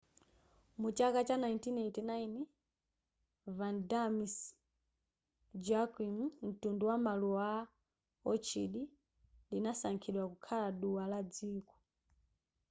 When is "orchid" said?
8.31-8.73